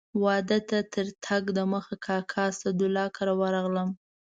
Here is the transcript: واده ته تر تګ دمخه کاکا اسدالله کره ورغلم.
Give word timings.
واده 0.23 0.59
ته 0.69 0.77
تر 0.93 1.07
تګ 1.25 1.43
دمخه 1.57 1.95
کاکا 2.05 2.41
اسدالله 2.51 3.05
کره 3.15 3.33
ورغلم. 3.41 3.89